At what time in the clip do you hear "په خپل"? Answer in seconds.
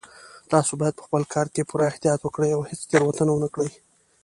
0.97-1.23